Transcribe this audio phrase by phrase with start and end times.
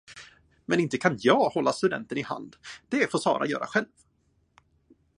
[0.65, 2.55] Men inte kan jag hålla studenten i hand,
[2.89, 3.87] det får Sara göra själv.